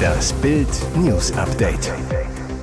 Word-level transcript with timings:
Das 0.00 0.32
Bild 0.34 0.68
News 0.96 1.32
Update. 1.32 1.92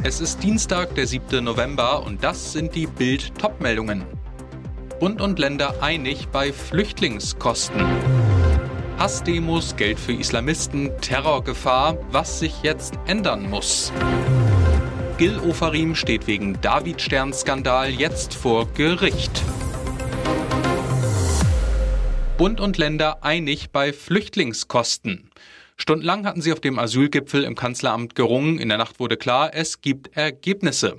Es 0.03 0.21
ist 0.21 0.41
Dienstag, 0.43 0.95
der 0.95 1.07
7. 1.07 1.43
November 1.43 2.03
und 2.03 2.23
das 2.23 2.53
sind 2.53 2.75
die 2.75 2.87
Bild 2.87 3.37
Topmeldungen. 3.37 4.03
Bund 4.99 5.21
und 5.21 5.37
Länder 5.37 5.75
einig 5.81 6.27
bei 6.29 6.51
Flüchtlingskosten. 6.51 7.85
Hassdemos, 8.97 9.75
Geld 9.75 9.99
für 9.99 10.13
Islamisten, 10.13 10.91
Terrorgefahr, 11.01 11.97
was 12.11 12.39
sich 12.39 12.63
jetzt 12.63 12.95
ändern 13.05 13.49
muss. 13.49 13.91
Gil 15.17 15.39
Ofarim 15.39 15.95
steht 15.95 16.27
wegen 16.27 16.59
David-Stern-Skandal 16.61 17.89
jetzt 17.89 18.33
vor 18.33 18.67
Gericht. 18.73 19.43
Bund 22.37 22.59
und 22.59 22.77
Länder 22.77 23.23
einig 23.23 23.71
bei 23.71 23.93
Flüchtlingskosten. 23.93 25.31
Stundenlang 25.79 26.25
hatten 26.25 26.41
sie 26.41 26.51
auf 26.51 26.59
dem 26.59 26.79
Asylgipfel 26.79 27.43
im 27.43 27.53
Kanzleramt 27.53 28.15
gerungen. 28.15 28.57
In 28.57 28.69
der 28.69 28.79
Nacht 28.79 28.99
wurde 28.99 29.15
klar, 29.15 29.51
es 29.53 29.81
gibt 29.81 30.17
Ergebnisse. 30.17 30.97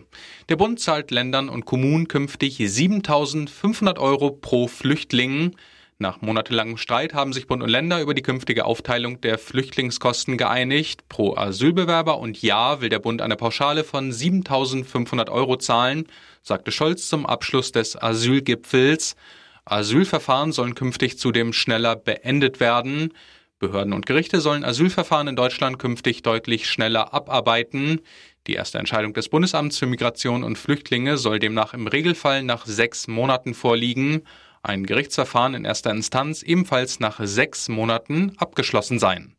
Der 0.49 0.57
Bund 0.57 0.79
zahlt 0.79 1.11
Ländern 1.11 1.49
und 1.49 1.65
Kommunen 1.65 2.07
künftig 2.07 2.59
7.500 2.61 3.99
Euro 3.99 4.31
pro 4.31 4.69
Flüchtling. 4.69 5.57
Nach 5.99 6.21
monatelangem 6.21 6.77
Streit 6.77 7.13
haben 7.13 7.33
sich 7.33 7.49
Bund 7.49 7.61
und 7.61 7.69
Länder 7.69 8.01
über 8.01 8.15
die 8.15 8.23
künftige 8.23 8.67
Aufteilung 8.67 9.21
der 9.21 9.37
Flüchtlingskosten 9.37 10.39
geeinigt. 10.39 11.09
Pro 11.09 11.37
Asylbewerber 11.37 12.19
und 12.21 12.41
Jahr 12.41 12.81
will 12.81 12.89
der 12.89 13.01
Bund 13.01 13.21
eine 13.21 13.35
Pauschale 13.35 13.83
von 13.83 14.13
7.500 14.13 15.29
Euro 15.29 15.57
zahlen, 15.57 16.07
sagte 16.41 16.71
Scholz 16.71 17.09
zum 17.09 17.27
Abschluss 17.27 17.73
des 17.73 18.01
Asylgipfels. 18.01 19.17
Asylverfahren 19.65 20.53
sollen 20.53 20.77
künftig 20.77 21.19
zudem 21.19 21.53
schneller 21.53 21.97
beendet 21.97 22.61
werden. 22.61 23.13
Behörden 23.59 23.93
und 23.93 24.07
Gerichte 24.07 24.41
sollen 24.41 24.65
Asylverfahren 24.65 25.29
in 25.29 25.37
Deutschland 25.37 25.79
künftig 25.79 26.23
deutlich 26.23 26.69
schneller 26.69 27.13
abarbeiten. 27.13 28.01
Die 28.47 28.55
erste 28.55 28.79
Entscheidung 28.79 29.15
des 29.15 29.29
Bundesamts 29.29 29.79
für 29.79 29.87
Migration 29.87 30.45
und 30.45 30.59
Flüchtlinge 30.59 31.17
soll 31.17 31.39
demnach 31.39 31.75
im 31.75 31.87
Regelfall 31.87 32.43
nach 32.43 32.67
sechs 32.67 33.09
Monaten 33.09 33.55
vorliegen 33.55 34.23
ein 34.63 34.87
Gerichtsverfahren 34.87 35.55
in 35.55 35.65
erster 35.65 35.91
Instanz 35.91 36.43
ebenfalls 36.43 37.01
nach 37.01 37.21
sechs 37.23 37.69
Monaten 37.69 38.33
abgeschlossen 38.39 38.99
sein. 38.99 39.35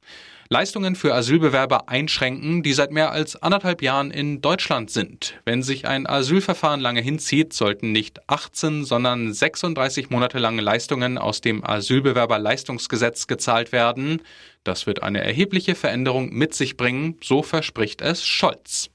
Leistungen 0.51 0.95
für 0.95 1.13
Asylbewerber 1.13 1.89
einschränken, 1.89 2.63
die 2.63 2.73
seit 2.73 2.91
mehr 2.91 3.11
als 3.11 3.35
anderthalb 3.35 3.83
Jahren 3.83 4.09
in 4.09 4.41
Deutschland 4.41 4.89
sind. 4.89 5.39
Wenn 5.45 5.61
sich 5.61 5.87
ein 5.87 6.07
Asylverfahren 6.07 6.79
lange 6.79 7.01
hinzieht, 7.01 7.53
sollten 7.53 7.91
nicht 7.91 8.27
18, 8.27 8.83
sondern 8.83 9.31
36 9.31 10.09
Monate 10.09 10.39
lange 10.39 10.63
Leistungen 10.63 11.19
aus 11.19 11.41
dem 11.41 11.63
Asylbewerberleistungsgesetz 11.63 13.27
gezahlt 13.27 13.71
werden. 13.71 14.23
Das 14.63 14.87
wird 14.87 15.03
eine 15.03 15.23
erhebliche 15.23 15.75
Veränderung 15.75 16.33
mit 16.33 16.55
sich 16.55 16.77
bringen, 16.77 17.19
so 17.23 17.43
verspricht 17.43 18.01
es 18.01 18.25
Scholz. 18.25 18.89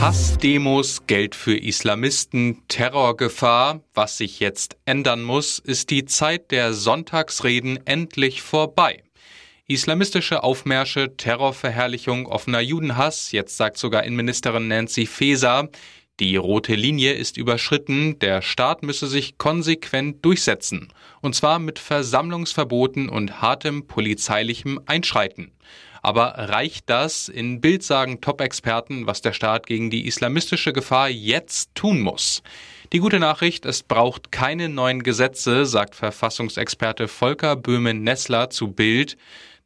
Hassdemos, 0.00 1.06
Geld 1.06 1.34
für 1.34 1.58
Islamisten, 1.58 2.62
Terrorgefahr. 2.68 3.80
Was 3.92 4.16
sich 4.16 4.40
jetzt 4.40 4.78
ändern 4.86 5.22
muss, 5.22 5.58
ist 5.58 5.90
die 5.90 6.06
Zeit 6.06 6.52
der 6.52 6.72
Sonntagsreden 6.72 7.86
endlich 7.86 8.40
vorbei. 8.40 9.02
Islamistische 9.68 10.44
Aufmärsche, 10.44 11.16
Terrorverherrlichung, 11.16 12.26
offener 12.28 12.60
Judenhass, 12.60 13.32
jetzt 13.32 13.56
sagt 13.56 13.78
sogar 13.78 14.04
Innenministerin 14.04 14.68
Nancy 14.68 15.06
Faeser, 15.06 15.70
die 16.20 16.36
rote 16.36 16.76
Linie 16.76 17.14
ist 17.14 17.36
überschritten, 17.36 18.16
der 18.20 18.42
Staat 18.42 18.84
müsse 18.84 19.08
sich 19.08 19.38
konsequent 19.38 20.24
durchsetzen, 20.24 20.92
und 21.20 21.34
zwar 21.34 21.58
mit 21.58 21.80
Versammlungsverboten 21.80 23.08
und 23.08 23.42
hartem 23.42 23.88
polizeilichem 23.88 24.80
Einschreiten. 24.86 25.50
Aber 26.00 26.26
reicht 26.36 26.88
das? 26.88 27.28
In 27.28 27.60
Bild 27.60 27.82
sagen 27.82 28.20
Top-Experten, 28.20 29.08
was 29.08 29.20
der 29.20 29.32
Staat 29.32 29.66
gegen 29.66 29.90
die 29.90 30.06
islamistische 30.06 30.72
Gefahr 30.72 31.08
jetzt 31.08 31.74
tun 31.74 32.00
muss. 32.00 32.44
Die 32.92 33.00
gute 33.00 33.18
Nachricht, 33.18 33.66
es 33.66 33.82
braucht 33.82 34.30
keine 34.30 34.68
neuen 34.68 35.02
Gesetze, 35.02 35.66
sagt 35.66 35.96
Verfassungsexperte 35.96 37.08
Volker 37.08 37.56
Böhmen-Nessler 37.56 38.50
zu 38.50 38.68
Bild. 38.68 39.16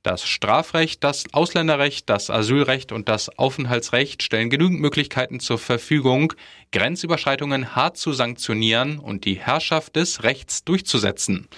Das 0.03 0.27
Strafrecht, 0.27 1.05
das 1.05 1.25
Ausländerrecht, 1.33 2.09
das 2.09 2.31
Asylrecht 2.31 2.91
und 2.91 3.11
das 3.11 3.29
Aufenthaltsrecht 3.39 4.23
stellen 4.23 4.49
genügend 4.49 4.81
Möglichkeiten 4.81 5.41
zur 5.41 5.59
Verfügung, 5.59 6.33
Grenzüberschreitungen 6.73 7.77
hart 7.77 7.99
zu 7.99 8.15
sanktionieren 8.15 8.99
und 8.99 9.27
die 9.27 9.39
Herrschaft 9.39 9.97
des 9.97 10.23
Rechts 10.23 10.65
durchzusetzen. 10.65 11.49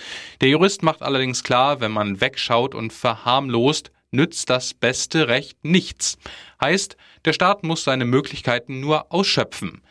Der 0.41 0.49
Jurist 0.49 0.83
macht 0.83 1.03
allerdings 1.03 1.45
klar, 1.45 1.81
wenn 1.81 1.93
man 1.93 2.21
wegschaut 2.21 2.75
und 2.75 2.93
verharmlost, 2.93 3.93
nützt 4.11 4.51
das 4.51 4.75
beste 4.75 5.29
Recht 5.29 5.65
nichts. 5.65 6.19
Heißt, 6.61 6.97
der 7.25 7.35
Staat 7.35 7.63
muss 7.63 7.85
seine 7.85 8.07
Möglichkeiten 8.07 8.81
nur 8.81 9.13
ausschöpfen. 9.13 9.83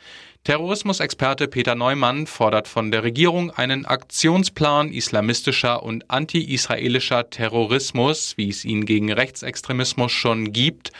Terrorismusexperte 0.43 1.47
Peter 1.47 1.75
Neumann 1.75 2.25
fordert 2.25 2.67
von 2.67 2.89
der 2.89 3.03
Regierung 3.03 3.51
einen 3.51 3.85
Aktionsplan 3.85 4.91
islamistischer 4.91 5.83
und 5.83 6.09
anti-israelischer 6.09 7.29
Terrorismus, 7.29 8.33
wie 8.37 8.49
es 8.49 8.65
ihn 8.65 8.85
gegen 8.85 9.13
Rechtsextremismus 9.13 10.11
schon 10.11 10.51
gibt. 10.51 10.93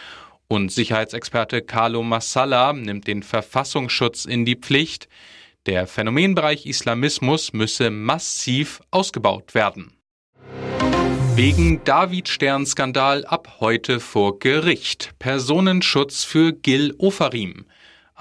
Und 0.47 0.71
Sicherheitsexperte 0.71 1.63
Carlo 1.63 2.03
Massala 2.03 2.71
nimmt 2.73 3.07
den 3.07 3.23
Verfassungsschutz 3.23 4.25
in 4.25 4.45
die 4.45 4.57
Pflicht. 4.57 5.07
Der 5.65 5.87
Phänomenbereich 5.87 6.67
Islamismus 6.67 7.51
müsse 7.51 7.89
massiv 7.89 8.81
ausgebaut 8.91 9.55
werden. 9.55 9.97
Wegen 11.33 11.83
David-Stern-Skandal 11.83 13.25
ab 13.25 13.57
heute 13.59 13.99
vor 13.99 14.37
Gericht. 14.37 15.15
Personenschutz 15.17 16.23
für 16.25 16.53
Gil 16.53 16.93
Ofarim. 16.99 17.65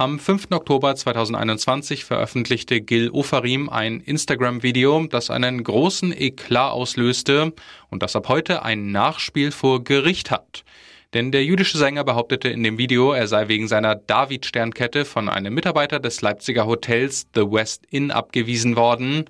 Am 0.00 0.18
5. 0.18 0.46
Oktober 0.52 0.96
2021 0.96 2.06
veröffentlichte 2.06 2.80
Gil 2.80 3.10
Ofarim 3.10 3.68
ein 3.68 4.00
Instagram-Video, 4.00 5.06
das 5.10 5.28
einen 5.28 5.62
großen 5.62 6.18
Eklat 6.18 6.72
auslöste 6.72 7.52
und 7.90 8.02
das 8.02 8.16
ab 8.16 8.28
heute 8.28 8.62
ein 8.62 8.92
Nachspiel 8.92 9.52
vor 9.52 9.84
Gericht 9.84 10.30
hat. 10.30 10.64
Denn 11.12 11.32
der 11.32 11.44
jüdische 11.44 11.76
Sänger 11.76 12.02
behauptete 12.02 12.48
in 12.48 12.62
dem 12.62 12.78
Video, 12.78 13.12
er 13.12 13.26
sei 13.26 13.48
wegen 13.48 13.68
seiner 13.68 13.94
David-Sternkette 13.94 15.04
von 15.04 15.28
einem 15.28 15.52
Mitarbeiter 15.52 16.00
des 16.00 16.22
Leipziger 16.22 16.64
Hotels 16.64 17.26
The 17.34 17.42
West 17.42 17.84
Inn 17.90 18.10
abgewiesen 18.10 18.76
worden. 18.76 19.26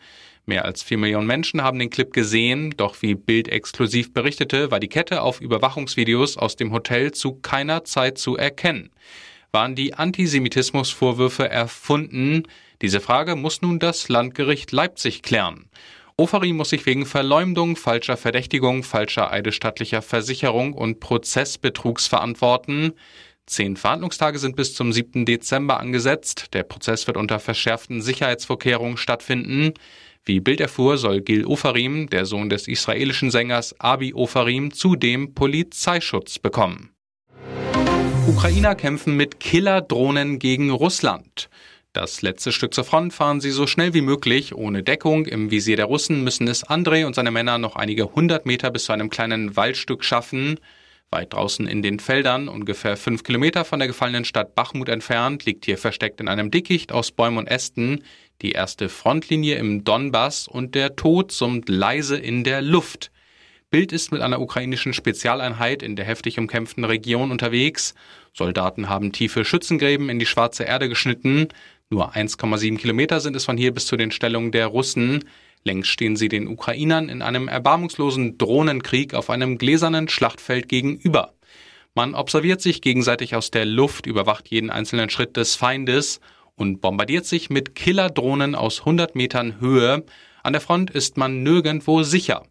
Mehr 0.47 0.67
als 0.67 0.85
vier 0.85 0.99
Millionen 0.99 1.27
Menschen 1.27 1.65
haben 1.65 1.81
den 1.81 1.91
Clip 1.91 2.13
gesehen, 2.13 2.75
doch 2.77 3.03
wie 3.03 3.17
Bild 3.17 3.49
exklusiv 3.49 4.15
berichtete, 4.15 4.71
war 4.71 4.79
die 4.79 4.87
Kette 4.87 5.23
auf 5.23 5.41
Überwachungsvideos 5.41 6.37
aus 6.37 6.55
dem 6.55 6.73
Hotel 6.73 7.11
zu 7.11 7.33
keiner 7.33 7.83
Zeit 7.83 8.19
zu 8.19 8.37
erkennen 8.37 8.91
waren 9.53 9.75
die 9.75 9.95
Antisemitismusvorwürfe 9.95 11.49
erfunden? 11.49 12.45
Diese 12.83 13.01
Frage 13.01 13.37
muss 13.37 13.63
nun 13.63 13.79
das 13.79 14.09
Landgericht 14.09 14.73
Leipzig 14.73 15.23
klären. 15.23 15.69
Ofari 16.17 16.53
muss 16.53 16.71
sich 16.71 16.85
wegen 16.85 17.07
Verleumdung, 17.07 17.77
falscher 17.77 18.17
Verdächtigung, 18.17 18.83
falscher 18.83 19.33
eidesstattlicher 19.33 20.03
Versicherung 20.03 20.75
und 20.75 21.01
Prozessbetrugs 21.01 22.07
verantworten. 22.07 22.93
Zehn 23.47 23.77
Verhandlungstage 23.77 24.39
sind 24.39 24.55
bis 24.55 24.75
zum 24.75 24.93
7. 24.93 25.25
Dezember 25.25 25.81
angesetzt. 25.81 26.53
Der 26.53 26.63
Prozess 26.63 27.07
wird 27.07 27.17
unter 27.17 27.41
verschärften 27.41 28.03
Sicherheitsvorkehrungen 28.03 28.97
stattfinden. 28.97 29.73
Wie 30.25 30.41
Bild 30.41 30.61
erfuhr, 30.61 30.99
soll 30.99 31.23
Gil 31.23 31.47
Ofarim, 31.47 32.11
der 32.11 32.27
Sohn 32.27 32.51
des 32.51 32.69
israelischen 32.69 33.31
Sängers 33.31 33.75
Abi 33.81 34.13
Ofarim, 34.13 34.73
zudem 34.73 35.35
Polizeischutz 35.35 36.39
bekommen. 36.39 36.91
Ukrainer 38.29 38.75
kämpfen 38.75 39.17
mit 39.17 39.41
Killerdrohnen 39.41 40.39
gegen 40.39 40.71
Russland. 40.71 41.49
Das 41.93 42.23
letzte 42.23 42.53
Stück 42.53 42.73
zur 42.75 42.85
Front 42.85 43.13
fahren 43.13 43.41
sie 43.41 43.51
so 43.51 43.67
schnell 43.67 43.95
wie 43.95 44.01
möglich, 44.01 44.55
ohne 44.55 44.83
Deckung. 44.83 45.27
Im 45.27 45.51
Visier 45.51 45.77
der 45.77 45.87
Russen 45.87 46.23
müssen 46.23 46.47
es 46.47 46.63
Andrei 46.63 47.07
und 47.07 47.15
seine 47.15 47.31
Männer 47.31 47.59
noch 47.59 47.77
einige 47.77 48.15
hundert 48.15 48.47
Meter 48.47 48.71
bis 48.71 48.85
zu 48.85 48.93
einem 48.93 49.11
kleinen 49.11 49.57
Waldstück 49.57 50.05
schaffen. 50.05 50.61
Weit 51.11 51.33
draußen 51.33 51.67
in 51.67 51.83
den 51.83 51.99
Feldern, 51.99 52.49
ungefähr 52.49 52.97
fünf 52.97 53.25
Kilometer 53.25 53.65
von 53.65 53.81
der 53.81 53.89
gefallenen 53.89 54.25
Stadt 54.25 54.55
Bachmut 54.55 54.89
entfernt, 54.89 55.45
liegt 55.45 55.65
hier 55.65 55.79
versteckt 55.79 56.21
in 56.21 56.29
einem 56.29 56.53
Dickicht 56.53 56.93
aus 56.93 57.11
Bäumen 57.11 57.39
und 57.39 57.47
Ästen 57.49 58.05
die 58.43 58.53
erste 58.53 58.89
Frontlinie 58.89 59.57
im 59.57 59.83
Donbass 59.83 60.47
und 60.47 60.75
der 60.75 60.95
Tod 60.97 61.33
summt 61.33 61.69
leise 61.69 62.17
in 62.17 62.45
der 62.45 62.63
Luft. 62.63 63.11
Bild 63.71 63.93
ist 63.93 64.11
mit 64.11 64.21
einer 64.21 64.41
ukrainischen 64.41 64.93
Spezialeinheit 64.93 65.85
in 65.85 65.95
der 65.95 66.05
heftig 66.05 66.41
umkämpften 66.41 66.85
Region 66.85 67.31
unterwegs. 67.31 67.95
Soldaten 68.33 68.89
haben 68.89 69.13
tiefe 69.13 69.45
Schützengräben 69.45 70.09
in 70.09 70.19
die 70.19 70.27
schwarze 70.27 70.65
Erde 70.65 70.89
geschnitten. 70.89 71.47
Nur 71.89 72.13
1,7 72.17 72.79
Kilometer 72.79 73.21
sind 73.21 73.37
es 73.37 73.45
von 73.45 73.57
hier 73.57 73.73
bis 73.73 73.87
zu 73.87 73.97
den 73.97 74.11
Stellungen 74.11 74.51
der 74.51 74.67
Russen. 74.67 75.25
Längst 75.63 75.89
stehen 75.89 76.17
sie 76.17 76.29
den 76.29 76.49
Ukrainern 76.49 77.09
in 77.09 77.23
einem 77.23 77.47
erbarmungslosen 77.47 78.39
Drohnenkrieg 78.39 79.15
auf 79.15 79.31
einem 79.31 79.57
gläsernen 79.57 80.09
Schlachtfeld 80.09 80.69
gegenüber. 80.69 81.35
Man 81.95 82.17
observiert 82.17 82.61
sich 82.61 82.83
gegenseitig 82.83 83.37
aus 83.37 83.53
der 83.53 83.67
Luft, 83.67 84.07
überwacht 84.07 84.49
jeden 84.49 84.71
einzelnen 84.71 85.11
Schritt 85.11 85.37
des 85.37 85.55
Feindes 85.55 86.21
und 86.57 86.81
bombardiert 86.81 87.25
sich 87.25 87.51
mit 87.51 87.77
Killerdrohnen 87.77 88.57
aus 88.57 88.81
100 88.81 89.15
Metern 89.15 89.61
Höhe. 89.61 90.05
An 90.43 90.55
der 90.55 90.61
Front 90.61 90.91
ist 90.91 91.17
man 91.17 91.45
nirgendwo 91.45 92.03
sicher. 92.03 92.43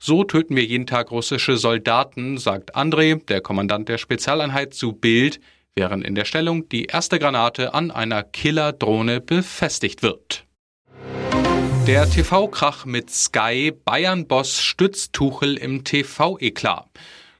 So 0.00 0.22
töten 0.22 0.54
wir 0.54 0.64
jeden 0.64 0.86
Tag 0.86 1.10
russische 1.10 1.56
Soldaten, 1.56 2.38
sagt 2.38 2.76
André, 2.76 3.24
der 3.26 3.40
Kommandant 3.40 3.88
der 3.88 3.98
Spezialeinheit 3.98 4.72
zu 4.72 4.92
Bild, 4.92 5.40
während 5.74 6.04
in 6.04 6.14
der 6.14 6.24
Stellung 6.24 6.68
die 6.68 6.84
erste 6.84 7.18
Granate 7.18 7.74
an 7.74 7.90
einer 7.90 8.22
Killerdrohne 8.22 9.20
befestigt 9.20 10.02
wird. 10.02 10.44
Der 11.88 12.08
TV-Krach 12.08 12.84
mit 12.84 13.10
Sky, 13.10 13.72
Bayern-Boss 13.72 14.62
stützt 14.62 15.14
Tuchel 15.14 15.56
im 15.56 15.84
TV-Eklat. 15.84 16.86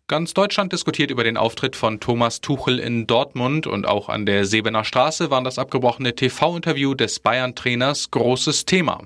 Ganz 0.08 0.32
Deutschland 0.32 0.72
diskutiert 0.72 1.10
über 1.10 1.22
den 1.22 1.36
Auftritt 1.36 1.76
von 1.76 2.00
Thomas 2.00 2.40
Tuchel 2.40 2.78
in 2.78 3.06
Dortmund 3.06 3.66
und 3.66 3.86
auch 3.86 4.08
an 4.08 4.24
der 4.24 4.46
Sebener 4.46 4.82
Straße 4.82 5.30
war 5.30 5.42
das 5.42 5.58
abgebrochene 5.58 6.14
TV-Interview 6.14 6.94
des 6.94 7.20
Bayern-Trainers 7.20 8.10
großes 8.10 8.64
Thema. 8.64 9.02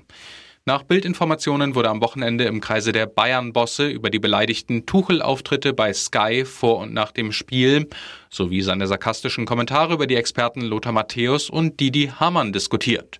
Nach 0.65 0.83
Bildinformationen 0.83 1.75
wurde 1.75 1.89
am 1.89 2.01
Wochenende 2.01 2.45
im 2.45 2.61
Kreise 2.61 2.93
der 2.93 3.05
Bayern-Bosse 3.05 3.89
über 3.89 4.09
die 4.09 4.19
beleidigten 4.19 4.85
Tuchel-Auftritte 4.85 5.73
bei 5.73 5.91
Sky 5.91 6.45
vor 6.45 6.77
und 6.77 6.93
nach 6.93 7.11
dem 7.11 7.33
Spiel 7.33 7.89
sowie 8.29 8.61
seine 8.61 8.87
sarkastischen 8.87 9.45
Kommentare 9.45 9.95
über 9.95 10.07
die 10.07 10.15
Experten 10.15 10.61
Lothar 10.61 10.93
Matthäus 10.93 11.49
und 11.49 11.81
Didi 11.81 12.13
Hamann 12.17 12.53
diskutiert. 12.53 13.19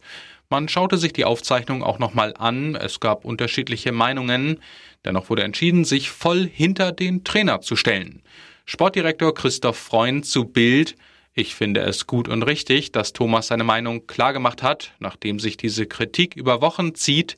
Man 0.49 0.69
schaute 0.69 0.97
sich 0.97 1.11
die 1.11 1.25
Aufzeichnung 1.25 1.83
auch 1.83 1.99
nochmal 1.99 2.33
an, 2.37 2.75
es 2.75 3.01
gab 3.01 3.25
unterschiedliche 3.25 3.91
Meinungen, 3.91 4.61
dennoch 5.03 5.29
wurde 5.29 5.43
entschieden, 5.43 5.83
sich 5.83 6.11
voll 6.11 6.47
hinter 6.47 6.93
den 6.93 7.25
Trainer 7.25 7.59
zu 7.59 7.75
stellen. 7.75 8.21
Sportdirektor 8.65 9.33
Christoph 9.33 9.77
Freund 9.77 10.25
zu 10.25 10.45
Bild 10.45 10.95
ich 11.35 11.55
finde 11.55 11.81
es 11.81 12.05
gut 12.05 12.27
und 12.27 12.43
richtig, 12.43 12.91
dass 12.91 13.11
Thomas 13.11 13.47
seine 13.47 13.63
Meinung 13.63 14.05
klargemacht 14.05 14.61
hat, 14.61 14.93
nachdem 14.99 15.39
sich 15.39 15.57
diese 15.57 15.87
Kritik 15.87 16.35
über 16.35 16.61
Wochen 16.61 16.93
zieht. 16.93 17.37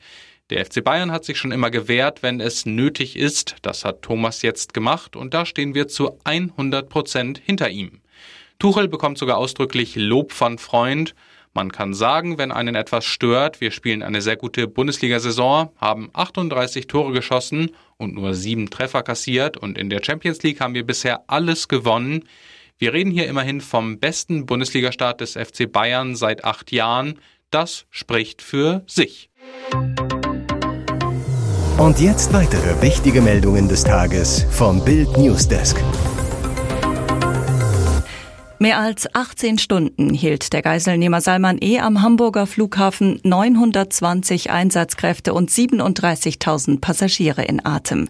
Der 0.50 0.66
FC 0.66 0.84
Bayern 0.84 1.12
hat 1.12 1.24
sich 1.24 1.38
schon 1.38 1.54
immer 1.54 1.72
gewehrt, 1.72 2.22
wenn 2.22 2.42
es 2.42 2.66
nötig 2.66 3.16
ist. 3.16 3.56
Das 3.62 3.86
hat 3.86 4.02
Thomas 4.02 4.42
jetzt 4.42 4.74
gemacht 4.74 5.16
und 5.16 5.34
da 5.34 5.46
stehen 5.46 5.74
wir 5.74 5.88
zu 5.88 6.20
100 6.26 6.90
Prozent 6.90 7.42
hinter 7.44 7.70
ihm. 7.70 8.02
Tuchel 8.60 8.88
bekommt 8.88 9.18
sogar 9.18 9.38
ausdrücklich 9.38 9.96
Lob 9.96 10.34
von 10.34 10.58
Freund. 10.58 11.16
Man 11.54 11.72
kann 11.72 11.94
sagen, 11.94 12.38
wenn 12.38 12.52
einen 12.52 12.76
etwas 12.76 13.06
stört, 13.06 13.62
wir 13.62 13.72
spielen 13.72 14.04
eine 14.04 14.22
sehr 14.22 14.36
gute 14.36 14.68
Bundesliga-Saison, 14.68 15.70
haben 15.78 16.10
38 16.12 16.88
Tore 16.88 17.14
geschossen 17.14 17.72
und 17.96 18.14
nur 18.14 18.34
sieben 18.34 18.70
Treffer 18.70 19.04
kassiert 19.04 19.56
und 19.56 19.78
in 19.78 19.90
der 19.90 20.04
Champions 20.04 20.44
League 20.44 20.60
haben 20.60 20.74
wir 20.74 20.86
bisher 20.86 21.24
alles 21.28 21.70
gewonnen. 21.70 22.26
Wir 22.78 22.92
reden 22.92 23.10
hier 23.10 23.28
immerhin 23.28 23.62
vom 23.62 24.00
besten 24.00 24.46
Bundesligastart 24.46 25.22
des 25.22 25.38
FC 25.38 25.72
Bayern 25.72 26.14
seit 26.18 26.44
acht 26.44 26.74
Jahren. 26.74 27.20
Das 27.50 27.86
spricht 27.90 28.42
für 28.42 28.84
sich. 28.86 29.30
Und 31.78 32.02
jetzt 32.02 32.34
weitere 32.34 32.82
wichtige 32.82 33.22
Meldungen 33.22 33.70
des 33.70 33.86
Tages 33.86 34.46
vom 34.50 34.84
Bild 34.84 35.18
Newsdesk. 35.18 35.78
Mehr 38.60 38.80
als 38.80 39.08
18 39.16 39.58
Stunden 39.58 40.14
hielt 40.14 40.52
der 40.52 40.62
Geiselnehmer 40.62 41.22
Salman 41.22 41.60
E. 41.62 41.80
am 41.80 42.02
Hamburger 42.02 42.46
Flughafen 42.46 43.22
920 43.24 44.52
Einsatzkräfte 44.52 45.34
und 45.34 45.50
37.000 45.50 46.82
Passagiere 46.82 47.46
in 47.46 47.66
Atem. 47.66 48.10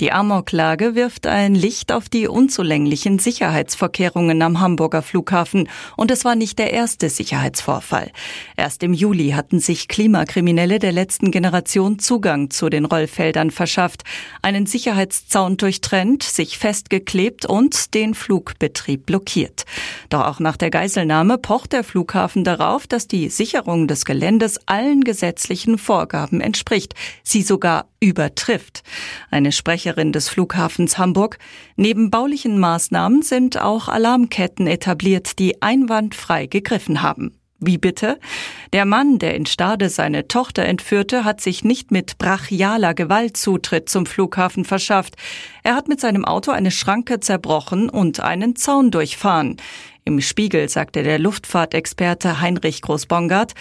Die 0.00 0.12
Amoklage 0.12 0.94
wirft 0.94 1.26
ein 1.26 1.56
Licht 1.56 1.90
auf 1.90 2.08
die 2.08 2.28
unzulänglichen 2.28 3.18
Sicherheitsvorkehrungen 3.18 4.40
am 4.42 4.60
Hamburger 4.60 5.02
Flughafen 5.02 5.68
und 5.96 6.12
es 6.12 6.24
war 6.24 6.36
nicht 6.36 6.60
der 6.60 6.72
erste 6.72 7.10
Sicherheitsvorfall. 7.10 8.12
Erst 8.56 8.84
im 8.84 8.94
Juli 8.94 9.30
hatten 9.30 9.58
sich 9.58 9.88
Klimakriminelle 9.88 10.78
der 10.78 10.92
letzten 10.92 11.32
Generation 11.32 11.98
Zugang 11.98 12.50
zu 12.50 12.68
den 12.68 12.84
Rollfeldern 12.84 13.50
verschafft, 13.50 14.04
einen 14.40 14.66
Sicherheitszaun 14.66 15.56
durchtrennt, 15.56 16.22
sich 16.22 16.58
festgeklebt 16.58 17.44
und 17.44 17.92
den 17.94 18.14
Flugbetrieb 18.14 19.04
blockiert. 19.04 19.64
Doch 20.10 20.24
auch 20.26 20.38
nach 20.38 20.56
der 20.56 20.70
Geiselnahme 20.70 21.38
pocht 21.38 21.72
der 21.72 21.82
Flughafen 21.82 22.44
darauf, 22.44 22.86
dass 22.86 23.08
die 23.08 23.30
Sicherung 23.30 23.88
des 23.88 24.04
Geländes 24.04 24.60
allen 24.66 25.02
gesetzlichen 25.02 25.76
Vorgaben 25.76 26.40
entspricht, 26.40 26.94
sie 27.24 27.42
sogar 27.42 27.86
übertrifft. 28.00 28.82
Eine 29.30 29.52
Sprecherin 29.52 30.12
des 30.12 30.28
Flughafens 30.28 30.98
Hamburg. 30.98 31.38
Neben 31.76 32.10
baulichen 32.10 32.58
Maßnahmen 32.58 33.22
sind 33.22 33.60
auch 33.60 33.88
Alarmketten 33.88 34.66
etabliert, 34.66 35.38
die 35.38 35.62
einwandfrei 35.62 36.46
gegriffen 36.46 37.02
haben. 37.02 37.38
Wie 37.60 37.78
bitte? 37.78 38.20
Der 38.72 38.84
Mann, 38.84 39.18
der 39.18 39.34
in 39.34 39.44
Stade 39.44 39.88
seine 39.88 40.28
Tochter 40.28 40.64
entführte, 40.64 41.24
hat 41.24 41.40
sich 41.40 41.64
nicht 41.64 41.90
mit 41.90 42.16
brachialer 42.16 42.94
Gewalt 42.94 43.36
Zutritt 43.36 43.88
zum 43.88 44.06
Flughafen 44.06 44.64
verschafft. 44.64 45.16
Er 45.64 45.74
hat 45.74 45.88
mit 45.88 46.00
seinem 46.00 46.24
Auto 46.24 46.52
eine 46.52 46.70
Schranke 46.70 47.18
zerbrochen 47.18 47.90
und 47.90 48.20
einen 48.20 48.54
Zaun 48.54 48.92
durchfahren. 48.92 49.56
Im 50.04 50.20
Spiegel 50.20 50.68
sagte 50.68 51.02
der 51.02 51.18
Luftfahrtexperte 51.18 52.40
Heinrich 52.40 52.80
Großbongard, 52.80 53.54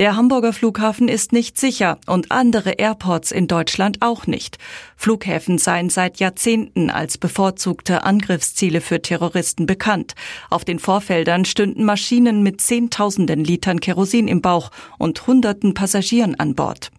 der 0.00 0.16
Hamburger 0.16 0.54
Flughafen 0.54 1.08
ist 1.08 1.32
nicht 1.32 1.58
sicher 1.58 1.98
und 2.06 2.32
andere 2.32 2.70
Airports 2.70 3.32
in 3.32 3.46
Deutschland 3.46 3.98
auch 4.00 4.26
nicht. 4.26 4.56
Flughäfen 4.96 5.58
seien 5.58 5.90
seit 5.90 6.20
Jahrzehnten 6.20 6.88
als 6.88 7.18
bevorzugte 7.18 8.02
Angriffsziele 8.02 8.80
für 8.80 9.02
Terroristen 9.02 9.66
bekannt. 9.66 10.14
Auf 10.48 10.64
den 10.64 10.78
Vorfeldern 10.78 11.44
stünden 11.44 11.84
Maschinen 11.84 12.42
mit 12.42 12.62
Zehntausenden 12.62 13.44
Litern 13.44 13.80
Kerosin 13.80 14.26
im 14.26 14.40
Bauch 14.40 14.70
und 14.96 15.26
Hunderten 15.26 15.74
Passagieren 15.74 16.34
an 16.40 16.54
Bord. 16.54 16.90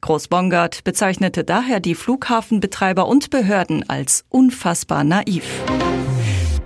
Groß-Bongard 0.00 0.82
bezeichnete 0.82 1.44
daher 1.44 1.80
die 1.80 1.94
Flughafenbetreiber 1.94 3.06
und 3.06 3.28
Behörden 3.28 3.86
als 3.90 4.24
unfassbar 4.30 5.04
naiv. 5.04 5.44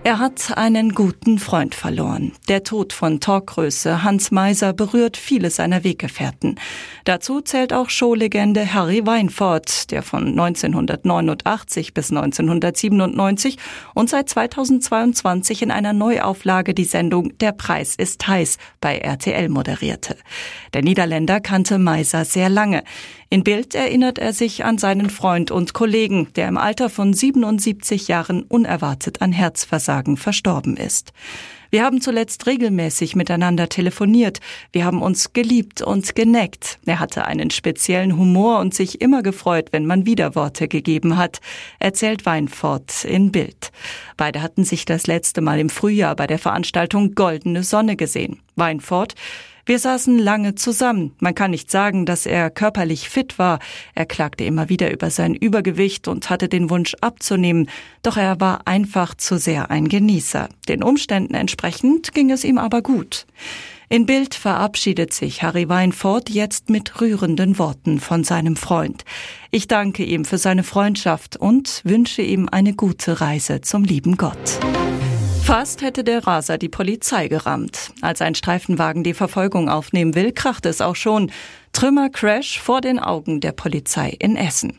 Er 0.02 0.18
hat 0.18 0.56
einen 0.56 0.94
guten 0.94 1.38
Freund 1.38 1.74
verloren. 1.74 2.32
Der 2.48 2.64
Tod 2.64 2.94
von 2.94 3.20
Talkgröße 3.20 4.02
Hans 4.02 4.30
Meiser 4.30 4.72
berührt 4.72 5.18
viele 5.18 5.50
seiner 5.50 5.84
Weggefährten. 5.84 6.58
Dazu 7.04 7.42
zählt 7.42 7.74
auch 7.74 7.90
Showlegende 7.90 8.72
Harry 8.72 9.04
Weinfurt, 9.04 9.90
der 9.90 10.02
von 10.02 10.28
1989 10.28 11.92
bis 11.92 12.10
1997 12.10 13.58
und 13.94 14.08
seit 14.08 14.30
2022 14.30 15.60
in 15.60 15.70
einer 15.70 15.92
Neuauflage 15.92 16.72
die 16.72 16.84
Sendung 16.84 17.36
Der 17.36 17.52
Preis 17.52 17.94
ist 17.94 18.26
heiß 18.26 18.56
bei 18.80 18.96
RTL 18.96 19.50
moderierte. 19.50 20.16
Der 20.72 20.82
Niederländer 20.82 21.40
kannte 21.40 21.76
Meiser 21.76 22.24
sehr 22.24 22.48
lange. 22.48 22.84
In 23.28 23.44
Bild 23.44 23.76
erinnert 23.76 24.18
er 24.18 24.32
sich 24.32 24.64
an 24.64 24.78
seinen 24.78 25.08
Freund 25.08 25.52
und 25.52 25.72
Kollegen, 25.72 26.28
der 26.34 26.48
im 26.48 26.56
Alter 26.56 26.90
von 26.90 27.12
77 27.12 28.08
Jahren 28.08 28.42
unerwartet 28.42 29.22
an 29.22 29.30
Herzversagen 29.30 29.89
verstorben 30.16 30.76
ist. 30.76 31.12
Wir 31.72 31.84
haben 31.84 32.00
zuletzt 32.00 32.46
regelmäßig 32.48 33.14
miteinander 33.14 33.68
telefoniert. 33.68 34.40
Wir 34.72 34.84
haben 34.84 35.02
uns 35.02 35.32
geliebt 35.32 35.82
und 35.82 36.16
geneckt. 36.16 36.80
Er 36.84 36.98
hatte 36.98 37.26
einen 37.26 37.50
speziellen 37.50 38.16
Humor 38.16 38.58
und 38.58 38.74
sich 38.74 39.00
immer 39.00 39.22
gefreut, 39.22 39.68
wenn 39.70 39.86
man 39.86 40.04
Widerworte 40.04 40.66
gegeben 40.66 41.16
hat, 41.16 41.38
erzählt 41.78 42.26
Weinfort 42.26 43.04
in 43.04 43.30
Bild. 43.30 43.70
Beide 44.16 44.42
hatten 44.42 44.64
sich 44.64 44.84
das 44.84 45.06
letzte 45.06 45.42
Mal 45.42 45.60
im 45.60 45.70
Frühjahr 45.70 46.16
bei 46.16 46.26
der 46.26 46.40
Veranstaltung 46.40 47.14
Goldene 47.14 47.62
Sonne 47.62 47.94
gesehen. 47.94 48.40
Weinfort, 48.56 49.14
wir 49.70 49.78
saßen 49.78 50.18
lange 50.18 50.56
zusammen. 50.56 51.12
Man 51.20 51.36
kann 51.36 51.52
nicht 51.52 51.70
sagen, 51.70 52.04
dass 52.04 52.26
er 52.26 52.50
körperlich 52.50 53.08
fit 53.08 53.38
war. 53.38 53.60
Er 53.94 54.04
klagte 54.04 54.42
immer 54.42 54.68
wieder 54.68 54.90
über 54.90 55.10
sein 55.10 55.32
Übergewicht 55.32 56.08
und 56.08 56.28
hatte 56.28 56.48
den 56.48 56.70
Wunsch 56.70 56.96
abzunehmen. 57.00 57.68
Doch 58.02 58.16
er 58.16 58.40
war 58.40 58.66
einfach 58.66 59.14
zu 59.14 59.38
sehr 59.38 59.70
ein 59.70 59.86
Genießer. 59.86 60.48
Den 60.68 60.82
Umständen 60.82 61.34
entsprechend 61.34 62.12
ging 62.14 62.32
es 62.32 62.42
ihm 62.42 62.58
aber 62.58 62.82
gut. 62.82 63.26
In 63.88 64.06
Bild 64.06 64.34
verabschiedet 64.34 65.12
sich 65.12 65.44
Harry 65.44 65.68
Weinfurt 65.68 66.30
jetzt 66.30 66.68
mit 66.68 67.00
rührenden 67.00 67.56
Worten 67.60 68.00
von 68.00 68.24
seinem 68.24 68.56
Freund. 68.56 69.04
Ich 69.52 69.68
danke 69.68 70.02
ihm 70.02 70.24
für 70.24 70.38
seine 70.38 70.64
Freundschaft 70.64 71.36
und 71.36 71.82
wünsche 71.84 72.22
ihm 72.22 72.48
eine 72.50 72.74
gute 72.74 73.20
Reise 73.20 73.60
zum 73.60 73.84
lieben 73.84 74.16
Gott. 74.16 74.58
Fast 75.50 75.82
hätte 75.82 76.04
der 76.04 76.24
Raser 76.28 76.58
die 76.58 76.68
Polizei 76.68 77.26
gerammt. 77.26 77.92
Als 78.02 78.22
ein 78.22 78.36
Streifenwagen 78.36 79.02
die 79.02 79.14
Verfolgung 79.14 79.68
aufnehmen 79.68 80.14
will, 80.14 80.30
kracht 80.30 80.64
es 80.64 80.80
auch 80.80 80.94
schon. 80.94 81.32
Trümmercrash 81.72 82.60
vor 82.60 82.80
den 82.80 83.00
Augen 83.00 83.40
der 83.40 83.50
Polizei 83.50 84.14
in 84.20 84.36
Essen. 84.36 84.78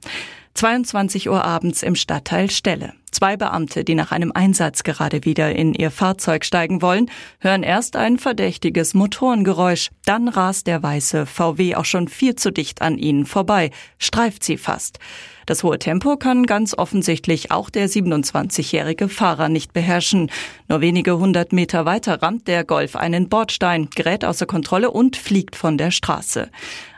22 0.53 1.27
Uhr 1.27 1.43
abends 1.43 1.83
im 1.83 1.95
Stadtteil 1.95 2.49
Stelle. 2.49 2.93
Zwei 3.11 3.35
Beamte, 3.35 3.83
die 3.83 3.95
nach 3.95 4.13
einem 4.13 4.31
Einsatz 4.33 4.83
gerade 4.83 5.25
wieder 5.25 5.53
in 5.53 5.73
ihr 5.73 5.91
Fahrzeug 5.91 6.45
steigen 6.45 6.81
wollen, 6.81 7.11
hören 7.39 7.61
erst 7.61 7.97
ein 7.97 8.17
verdächtiges 8.17 8.93
Motorengeräusch. 8.93 9.89
Dann 10.05 10.29
rast 10.29 10.65
der 10.67 10.81
weiße 10.81 11.25
VW 11.25 11.75
auch 11.75 11.85
schon 11.85 12.07
viel 12.07 12.35
zu 12.35 12.51
dicht 12.51 12.81
an 12.81 12.97
ihnen 12.97 13.25
vorbei, 13.25 13.71
streift 13.97 14.43
sie 14.43 14.57
fast. 14.57 14.99
Das 15.45 15.63
hohe 15.63 15.79
Tempo 15.79 16.15
kann 16.15 16.45
ganz 16.45 16.73
offensichtlich 16.77 17.51
auch 17.51 17.69
der 17.69 17.89
27-jährige 17.89 19.09
Fahrer 19.09 19.49
nicht 19.49 19.73
beherrschen. 19.73 20.31
Nur 20.69 20.79
wenige 20.79 21.17
hundert 21.17 21.51
Meter 21.51 21.85
weiter 21.85 22.21
rammt 22.21 22.47
der 22.47 22.63
Golf 22.63 22.95
einen 22.95 23.27
Bordstein, 23.27 23.89
gerät 23.93 24.23
außer 24.23 24.45
Kontrolle 24.45 24.91
und 24.91 25.17
fliegt 25.17 25.57
von 25.57 25.77
der 25.77 25.91
Straße. 25.91 26.49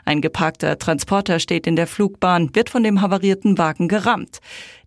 Ein 0.04 0.20
geparkter 0.20 0.78
Transporter 0.78 1.40
steht 1.40 1.66
in 1.66 1.76
der 1.76 1.86
Flugbahn, 1.86 2.54
wird 2.54 2.70
von 2.70 2.82
dem 2.82 3.00
havarierten 3.00 3.56
Wagen 3.58 3.88
gerammt. 3.88 4.40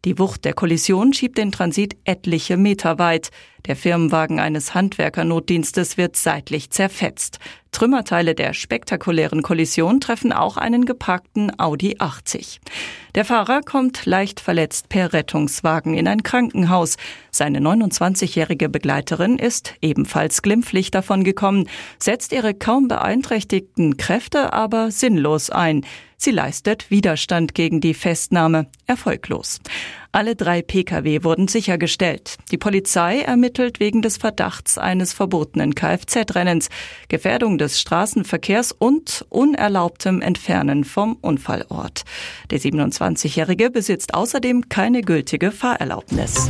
Die 0.05 0.19
Wucht 0.19 0.45
der 0.45 0.53
Kollision 0.53 1.13
schiebt 1.13 1.37
den 1.37 1.51
Transit 1.51 1.97
etliche 2.03 2.57
Meter 2.57 2.99
weit. 2.99 3.29
Der 3.65 3.75
Firmenwagen 3.75 4.39
eines 4.39 4.73
Handwerkernotdienstes 4.73 5.97
wird 5.97 6.15
seitlich 6.15 6.69
zerfetzt. 6.69 7.39
Trümmerteile 7.77 8.33
der 8.33 8.55
spektakulären 8.55 9.43
Kollision 9.43 9.99
treffen 9.99 10.33
auch 10.33 10.57
einen 10.57 10.85
geparkten 10.85 11.51
Audi 11.59 11.97
80. 11.99 12.59
Der 13.13 13.23
Fahrer 13.23 13.61
kommt 13.61 14.07
leicht 14.07 14.39
verletzt 14.39 14.89
per 14.89 15.13
Rettungswagen 15.13 15.93
in 15.93 16.07
ein 16.07 16.23
Krankenhaus. 16.23 16.97
Seine 17.29 17.59
29-jährige 17.59 18.69
Begleiterin 18.69 19.37
ist 19.37 19.75
ebenfalls 19.79 20.41
glimpflich 20.41 20.89
davon 20.89 21.23
gekommen, 21.23 21.69
setzt 21.99 22.31
ihre 22.31 22.55
kaum 22.55 22.87
beeinträchtigten 22.87 23.95
Kräfte 23.95 24.53
aber 24.53 24.89
sinnlos 24.89 25.51
ein. 25.51 25.85
Sie 26.17 26.31
leistet 26.31 26.89
Widerstand 26.89 27.53
gegen 27.53 27.79
die 27.79 27.93
Festnahme. 27.93 28.65
Erfolglos. 28.87 29.59
Alle 30.17 30.35
drei 30.35 30.63
Pkw 30.63 31.23
wurden 31.23 31.47
sichergestellt. 31.47 32.37
Die 32.49 32.57
Polizei 32.57 33.19
ermittelt 33.19 33.79
wegen 33.79 34.01
des 34.01 34.17
Verdachts 34.17 34.79
eines 34.79 35.13
verbotenen 35.13 35.75
Kfz-Rennens, 35.75 36.69
Gefährdung 37.07 37.59
des 37.59 37.79
Straßenverkehrs 37.79 38.71
und 38.71 39.27
unerlaubtem 39.29 40.23
Entfernen 40.23 40.85
vom 40.85 41.17
Unfallort. 41.21 42.01
Der 42.49 42.59
27-Jährige 42.59 43.69
besitzt 43.69 44.15
außerdem 44.15 44.69
keine 44.69 45.01
gültige 45.01 45.51
Fahrerlaubnis. 45.51 46.49